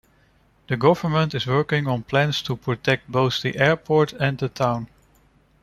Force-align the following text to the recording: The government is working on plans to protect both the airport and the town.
The 0.67 0.77
government 0.77 1.35
is 1.35 1.45
working 1.45 1.85
on 1.85 2.01
plans 2.01 2.41
to 2.41 2.55
protect 2.57 3.07
both 3.11 3.43
the 3.43 3.55
airport 3.59 4.13
and 4.13 4.35
the 4.35 4.49
town. 4.49 4.87